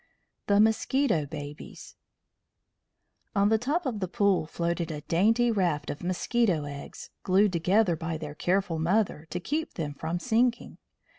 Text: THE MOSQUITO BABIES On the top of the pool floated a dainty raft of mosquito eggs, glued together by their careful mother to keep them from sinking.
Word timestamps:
THE 0.47 0.59
MOSQUITO 0.59 1.27
BABIES 1.27 1.95
On 3.35 3.49
the 3.49 3.59
top 3.59 3.85
of 3.85 3.99
the 3.99 4.07
pool 4.07 4.47
floated 4.47 4.89
a 4.89 5.01
dainty 5.01 5.51
raft 5.51 5.91
of 5.91 6.01
mosquito 6.01 6.63
eggs, 6.63 7.11
glued 7.21 7.53
together 7.53 7.95
by 7.95 8.17
their 8.17 8.33
careful 8.33 8.79
mother 8.79 9.27
to 9.29 9.39
keep 9.39 9.75
them 9.75 9.93
from 9.93 10.17
sinking. 10.17 10.79